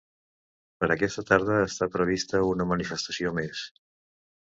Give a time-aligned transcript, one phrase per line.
[0.83, 3.67] Per a aquesta tarda està prevista una manifestació més.